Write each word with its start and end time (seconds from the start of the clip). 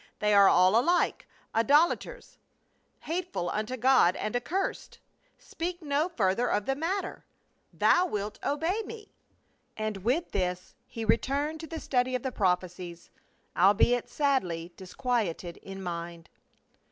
"They 0.17 0.33
are 0.33 0.49
all 0.49 0.75
alike 0.79 1.27
idolaters, 1.53 2.39
hateful 3.01 3.51
unto 3.51 3.77
God 3.77 4.15
and 4.15 4.35
accursed. 4.35 4.97
Speak 5.37 5.79
no 5.83 6.09
further 6.09 6.47
of 6.49 6.65
the 6.65 6.73
matter. 6.75 7.23
Thou 7.71 8.07
wilt 8.07 8.39
obey 8.43 8.81
me." 8.83 9.13
And 9.77 9.97
THE 9.97 9.99
ROSE 9.99 10.05
OF 10.05 10.05
LEBANON. 10.05 10.13
73 10.15 10.15
with 10.15 10.31
this 10.57 10.75
he 10.87 11.05
returned 11.05 11.59
to 11.59 11.67
the 11.67 11.79
study 11.79 12.15
of 12.15 12.23
the 12.23 12.31
prophecies, 12.31 13.11
albeit 13.55 14.09
sadly 14.09 14.73
disquieted 14.75 15.57
in 15.57 15.83
mind. 15.83 16.31